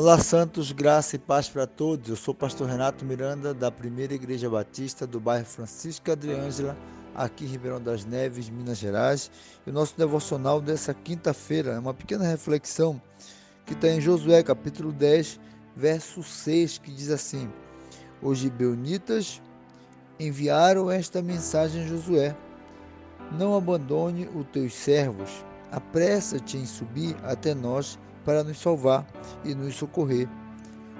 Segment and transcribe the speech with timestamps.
[0.00, 2.08] Olá, Santos, graça e paz para todos.
[2.08, 6.76] Eu sou o pastor Renato Miranda, da Primeira Igreja Batista do bairro Francisco Adriângela,
[7.16, 9.28] aqui em Ribeirão das Neves, Minas Gerais.
[9.66, 13.02] E o nosso devocional dessa quinta-feira é uma pequena reflexão
[13.66, 15.40] que está em Josué, capítulo 10,
[15.74, 17.50] verso 6, que diz assim:
[18.22, 19.42] Os gibeonitas
[20.20, 22.36] enviaram esta mensagem a Josué:
[23.32, 29.06] Não abandone os teus servos, apressa-te em subir até nós para nos salvar
[29.44, 30.28] e nos socorrer,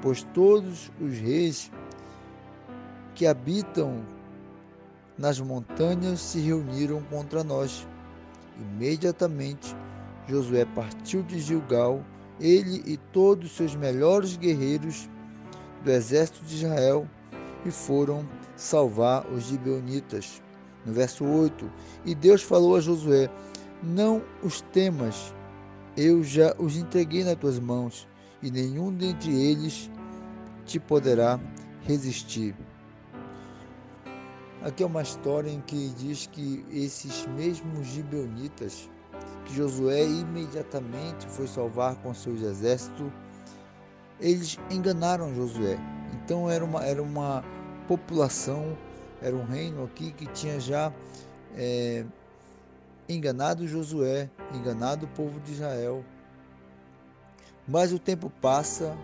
[0.00, 1.70] pois todos os reis
[3.14, 4.04] que habitam
[5.18, 7.86] nas montanhas se reuniram contra nós.
[8.58, 9.74] Imediatamente
[10.28, 12.02] Josué partiu de Gilgal,
[12.40, 15.08] ele e todos os seus melhores guerreiros
[15.84, 17.06] do exército de Israel,
[17.64, 20.42] e foram salvar os gibeonitas.
[20.84, 21.70] No verso 8,
[22.04, 23.30] e Deus falou a Josué:
[23.82, 25.32] Não os temas,
[25.96, 28.08] eu já os entreguei nas tuas mãos,
[28.42, 29.90] e nenhum dentre eles
[30.64, 31.38] te poderá
[31.82, 32.54] resistir.
[34.62, 38.88] Aqui é uma história em que diz que esses mesmos gibeonitas,
[39.44, 43.10] que Josué imediatamente foi salvar com seus exércitos,
[44.20, 45.76] eles enganaram Josué.
[46.14, 47.44] Então era uma, era uma
[47.88, 48.78] população,
[49.20, 50.92] era um reino aqui que tinha já
[51.56, 52.04] é,
[53.08, 56.04] enganado Josué, enganado o povo de Israel.
[57.66, 58.96] Mas o tempo passa,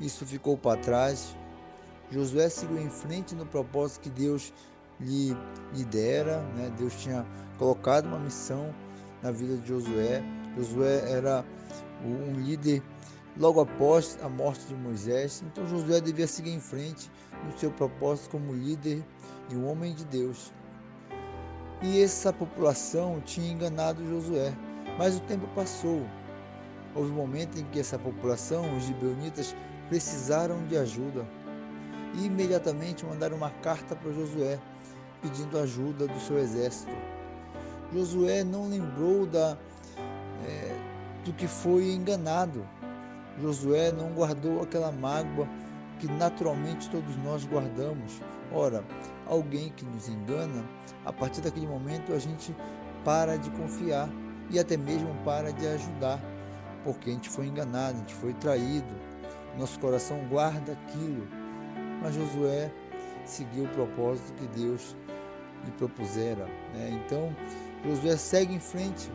[0.00, 1.36] isso ficou para trás.
[2.10, 4.52] Josué seguiu em frente no propósito que Deus
[5.00, 5.36] lhe,
[5.72, 6.40] lhe dera.
[6.56, 6.72] Né?
[6.76, 7.24] Deus tinha
[7.58, 8.74] colocado uma missão
[9.22, 10.22] na vida de Josué.
[10.56, 11.44] Josué era
[12.04, 12.82] um líder
[13.36, 15.42] logo após a morte de Moisés.
[15.46, 17.10] Então Josué devia seguir em frente
[17.44, 19.04] no seu propósito como líder
[19.50, 20.52] e um homem de Deus.
[21.82, 24.52] E essa população tinha enganado Josué.
[24.98, 26.06] Mas o tempo passou.
[26.94, 29.54] Houve um momento em que essa população, os gibeonitas,
[29.88, 31.26] precisaram de ajuda.
[32.14, 34.58] E imediatamente mandaram uma carta para Josué,
[35.20, 36.92] pedindo ajuda do seu exército.
[37.92, 39.58] Josué não lembrou da,
[40.46, 40.76] é,
[41.24, 42.64] do que foi enganado.
[43.40, 45.48] Josué não guardou aquela mágoa
[45.98, 48.20] que naturalmente todos nós guardamos.
[48.52, 48.84] Ora,
[49.26, 50.64] alguém que nos engana,
[51.04, 52.54] a partir daquele momento a gente
[53.04, 54.08] para de confiar
[54.50, 56.20] e até mesmo para de ajudar,
[56.82, 58.94] porque a gente foi enganado, a gente foi traído.
[59.58, 61.26] Nosso coração guarda aquilo.
[62.02, 62.70] Mas Josué
[63.24, 64.96] seguiu o propósito que Deus
[65.64, 66.46] lhe propusera.
[66.74, 67.00] Né?
[67.04, 67.34] Então,
[67.84, 69.10] Josué segue em frente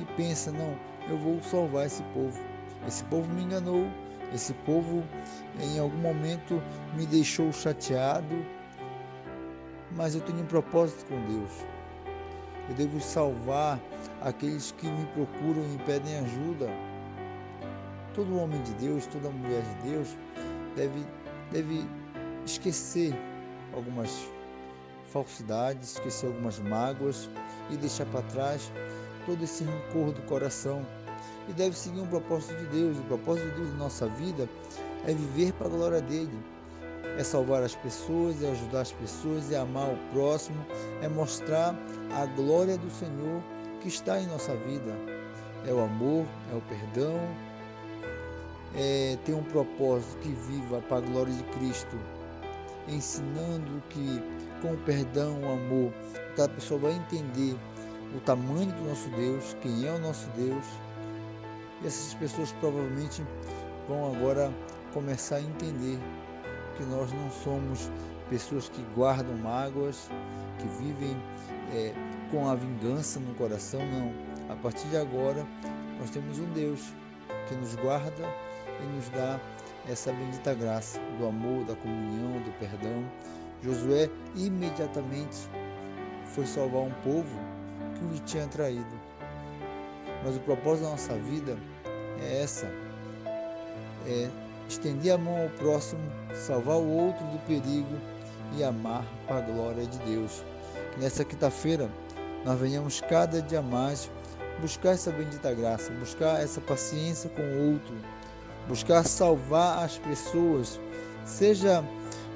[0.00, 0.76] e pensa: não,
[1.08, 2.38] eu vou salvar esse povo.
[2.86, 3.86] Esse povo me enganou,
[4.34, 5.04] esse povo
[5.60, 6.60] em algum momento
[6.96, 8.44] me deixou chateado,
[9.96, 11.50] mas eu tenho um propósito com Deus.
[12.68, 13.80] Eu devo salvar
[14.20, 16.68] aqueles que me procuram e me pedem ajuda.
[18.14, 20.16] Todo homem de Deus, toda mulher de Deus
[20.76, 21.04] deve,
[21.50, 21.86] deve
[22.44, 23.14] esquecer
[23.74, 24.28] algumas
[25.06, 27.28] falsidades, esquecer algumas mágoas
[27.70, 28.70] e deixar para trás
[29.26, 30.84] todo esse rancor do coração
[31.48, 32.98] e deve seguir um propósito de Deus.
[32.98, 34.48] O propósito de Deus em nossa vida
[35.06, 36.38] é viver para a glória dele,
[37.18, 40.64] é salvar as pessoas, é ajudar as pessoas, é amar o próximo,
[41.00, 41.74] é mostrar
[42.12, 43.42] a glória do Senhor
[43.80, 44.96] que está em nossa vida.
[45.66, 47.20] É o amor, é o perdão,
[48.74, 51.96] é ter um propósito que viva para a glória de Cristo,
[52.88, 54.22] ensinando que
[54.60, 55.92] com o perdão, o amor,
[56.36, 57.56] cada pessoa vai entender
[58.16, 60.64] o tamanho do nosso Deus, quem é o nosso Deus.
[61.82, 63.24] E essas pessoas provavelmente
[63.88, 64.52] vão agora
[64.92, 65.98] começar a entender
[66.76, 67.90] que nós não somos
[68.28, 70.08] pessoas que guardam mágoas,
[70.58, 71.16] que vivem
[71.72, 71.92] é,
[72.30, 74.12] com a vingança no coração, não.
[74.52, 75.46] A partir de agora,
[75.98, 76.92] nós temos um Deus
[77.48, 78.24] que nos guarda
[78.80, 79.40] e nos dá
[79.88, 83.04] essa bendita graça do amor, da comunhão, do perdão.
[83.62, 85.48] Josué imediatamente
[86.26, 87.38] foi salvar um povo
[87.94, 89.00] que o tinha traído.
[90.24, 91.56] Mas o propósito da nossa vida
[92.20, 92.66] é essa:
[94.06, 94.30] é
[94.68, 96.02] estender a mão ao próximo,
[96.34, 97.96] salvar o outro do perigo
[98.56, 100.44] e amar para a glória de Deus.
[100.92, 101.88] Que nessa quinta-feira
[102.44, 104.10] nós venhamos cada dia mais
[104.60, 107.94] buscar essa bendita graça, buscar essa paciência com o outro,
[108.68, 110.80] buscar salvar as pessoas,
[111.24, 111.84] seja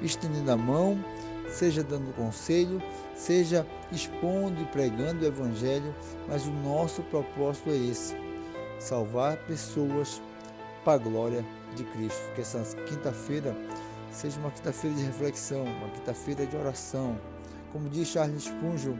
[0.01, 1.03] estendendo a mão,
[1.49, 2.81] seja dando conselho,
[3.15, 5.93] seja expondo e pregando o Evangelho,
[6.27, 8.15] mas o nosso propósito é esse:
[8.79, 10.21] salvar pessoas
[10.87, 11.45] para a glória
[11.75, 12.33] de Cristo.
[12.33, 13.53] Que essa quinta-feira
[14.09, 17.19] seja uma quinta-feira de reflexão, uma quinta-feira de oração.
[17.73, 18.95] Como diz Charles Spurgeon,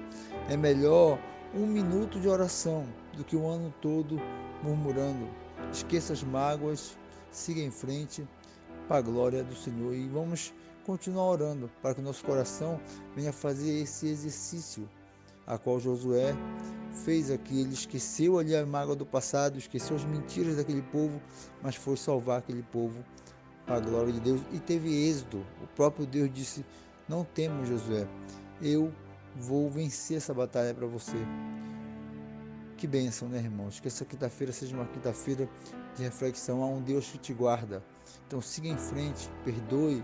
[0.50, 1.18] é melhor
[1.56, 2.86] um minuto de oração
[3.16, 4.22] do que um ano todo
[4.62, 5.30] murmurando.
[5.72, 6.98] Esqueça as mágoas,
[7.32, 8.28] siga em frente
[8.86, 10.54] para a glória do Senhor e vamos
[10.86, 12.82] continuar orando para que o nosso coração
[13.16, 14.90] venha fazer esse exercício
[15.46, 16.36] a qual Josué
[17.04, 17.62] fez aqui.
[17.62, 21.22] Ele esqueceu ali a mágoa do passado, esqueceu as mentiras daquele povo,
[21.62, 23.04] mas foi salvar aquele povo
[23.66, 25.46] para a glória de Deus e teve êxito.
[25.62, 26.66] O próprio Deus disse:
[27.08, 28.08] Não temas, Josué,
[28.62, 28.94] eu
[29.36, 31.18] vou vencer essa batalha para você.
[32.78, 33.80] Que bênção, né, irmãos?
[33.80, 35.50] Que essa quinta-feira seja uma quinta-feira
[35.96, 37.84] de reflexão a um Deus que te guarda.
[38.28, 40.04] Então siga em frente, perdoe,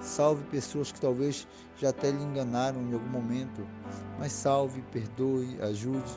[0.00, 1.46] salve pessoas que talvez
[1.76, 3.66] já até lhe enganaram em algum momento,
[4.18, 6.10] mas salve, perdoe, ajude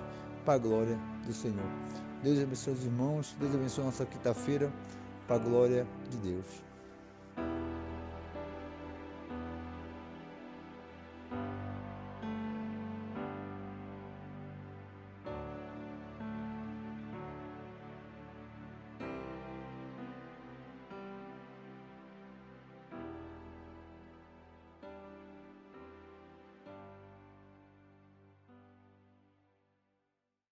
[0.45, 1.69] para a glória do Senhor.
[2.23, 4.71] Deus abençoe os irmãos, Deus abençoe a nossa quinta-feira
[5.27, 6.68] para a glória de Deus.